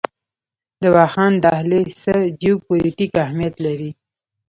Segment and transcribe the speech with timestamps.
[0.81, 3.91] د واخان دهلیز څه جیوپولیټیک اهمیت لري؟